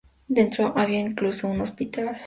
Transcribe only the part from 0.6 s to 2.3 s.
había incluso un hospital.